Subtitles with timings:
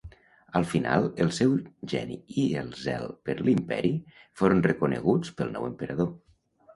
[0.59, 1.51] Al final el seu
[1.91, 3.91] geni i el zel per l'imperi
[4.41, 6.11] foren reconeguts pel nou emperador.